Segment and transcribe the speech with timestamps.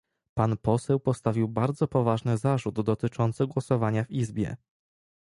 [0.33, 4.57] Pan poseł postawił bardzo poważny zarzut dotyczący głosowania w Izbie